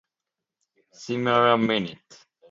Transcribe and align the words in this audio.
C'mere 1.03 1.49
a 1.53 1.57
minute. 1.57 2.11